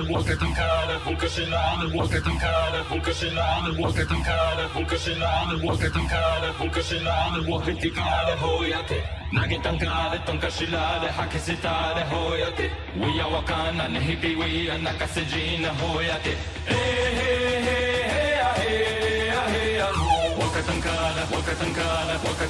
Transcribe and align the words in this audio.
عامل 0.00 0.12
وقتك 0.16 0.58
عارف 0.58 1.08
وكاش 1.08 1.38
اللي 1.38 1.56
عامل 1.56 1.96
وقتك 1.96 2.44
عارف 2.44 2.92
وكاش 2.92 3.22
اللي 3.24 3.40
عامل 3.42 3.80
وقتك 3.80 4.28
عارف 4.28 4.76
وكاش 4.76 5.08
اللي 5.08 5.26
عامل 5.26 5.64
وقتك 5.64 6.12
عارف 6.12 6.60
وكاش 6.60 6.92
اللي 6.92 7.10
عامل 7.10 7.50
وقتك 7.50 7.98
عارف 7.98 8.42
هويتي 8.42 9.00
ناقتك 9.32 9.88
عارف 9.88 10.20
تنكش 10.26 10.62
اللي 10.62 10.78
عارف 10.78 11.20
حكي 11.20 11.38
ستاري 11.38 12.04
هويتي 12.12 12.70
ويا 12.98 13.24
وكان 13.24 13.80
انهي 13.80 14.14
بي 14.16 14.36
ويا 14.36 14.76
نكسجين 14.76 15.66
هويتي 15.66 16.34
إيه 16.68 17.08
إيه 17.20 17.68
إيه 17.68 18.10
إيه 18.10 18.62
إيه 18.62 19.32
إيه 19.54 19.84
وقتك 20.38 20.86
عارف 20.86 21.32
وقتك 21.32 21.78
عارف 21.78 22.24
وقتك 22.24 22.49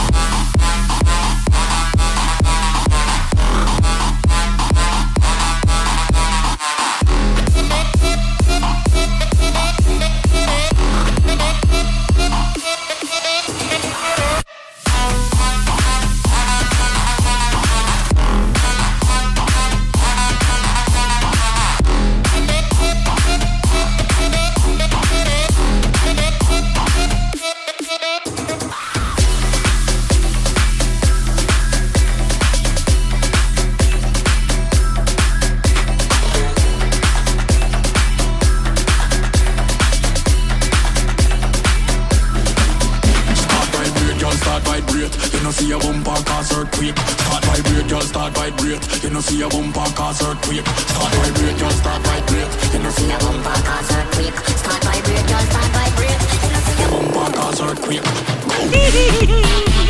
Bumper 46.23 46.31
cause 46.31 46.57
earthquake. 46.57 46.97
Start 46.97 47.45
vibrate, 47.45 47.87
girl, 47.89 48.01
start 48.01 48.33
vibrate. 48.33 49.03
You 49.03 49.09
know 49.09 49.21
see 49.21 49.41
a 49.41 49.49
bumper 49.49 49.93
cause 49.95 50.21
earthquake. 50.21 50.65
Start 50.65 51.13
vibrate, 51.13 51.59
girl, 51.59 51.71
start 51.71 52.01
vibrate. 52.03 52.73
You 52.73 52.79
know 52.79 52.91
see 52.91 53.11
a 53.11 53.17
bumper 53.19 53.61
cause 53.63 53.91
earthquake. 53.91 54.37
Start 54.57 54.83
vibrate, 54.83 55.27
girl, 55.27 55.45
start 55.49 55.71
vibrate. 55.75 56.21
You 56.41 56.49
know 56.51 56.61
see 56.65 56.83
a 56.83 56.89
bumper 56.89 57.31
cause 57.37 57.61
earthquake. 57.61 58.03
Go. 59.73 59.77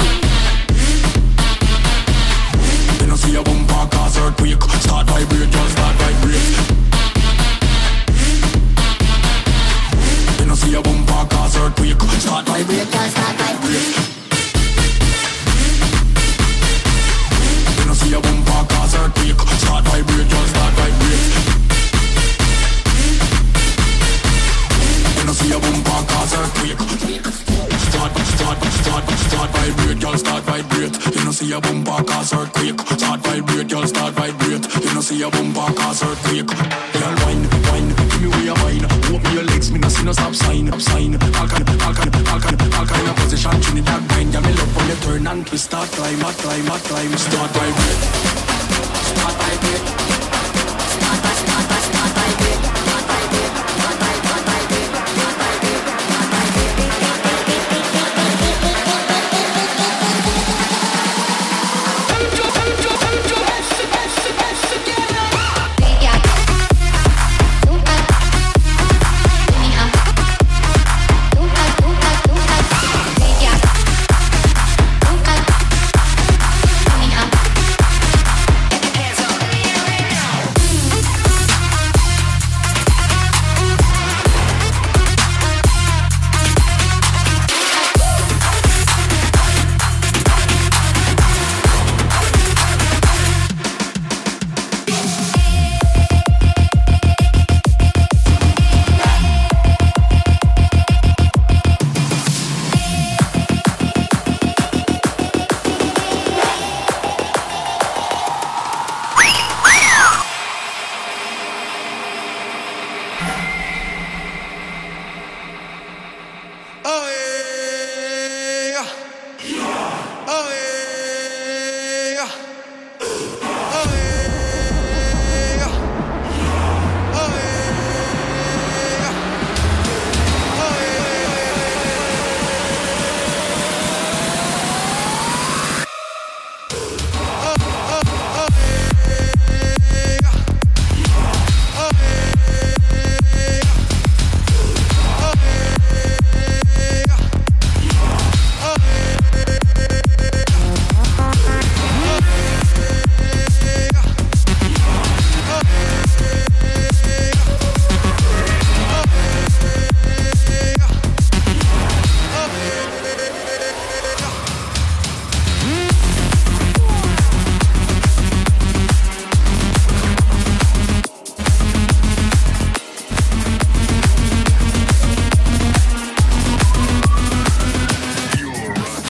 cause. 26.70 27.42
Start, 27.90 28.14
start, 28.14 28.58
start, 28.62 29.10
start 29.10 29.50
vibrate, 29.52 30.00
girl, 30.00 30.18
start 30.18 30.44
vibrate. 30.44 31.16
You 31.16 31.26
know 31.26 31.32
see 31.32 31.52
a 31.52 31.60
bumper 31.60 32.04
cause 32.04 32.34
earthquake. 32.34 32.80
Start 32.98 33.20
vibrate, 33.22 33.70
girl, 33.70 33.88
start 33.88 34.14
vibrate. 34.14 34.66
You 34.84 34.94
know 34.94 35.02
see 35.02 35.22
a 35.22 35.30
bumper 35.30 35.74
cause 35.74 36.04
earthquake. 36.04 36.48
Girl, 36.48 37.14
wine, 37.24 37.44
wine, 37.70 37.90
give 38.12 38.22
me 38.22 38.28
where 38.30 38.44
your 38.44 38.56
wine. 38.64 38.86
Open 39.14 39.34
your 39.34 39.44
legs, 39.44 39.72
me 39.72 39.80
no 39.80 39.90
see 39.90 40.04
no 40.04 40.12
stop 40.14 40.36
sign, 40.36 40.70
up 40.74 40.82
sign. 40.82 41.16
Alcan, 41.16 41.68
alcan, 41.82 42.10
alcan, 42.28 42.56
alcan 42.74 43.00
in 43.02 43.10
a 43.10 43.14
position. 43.14 43.62
Trinidad 43.62 44.04
wine, 44.12 44.32
yeah 44.32 44.42
me 44.42 44.54
love 44.54 44.76
when 44.76 44.88
you 44.88 44.96
turn 45.02 45.28
and 45.28 45.48
twist. 45.48 45.66
Start 45.66 45.90
climb, 45.92 46.22
a 46.22 46.32
climb, 46.34 46.68
a 46.68 46.78
climb. 46.80 47.18
Start 47.18 47.52
vibrate. 47.52 48.62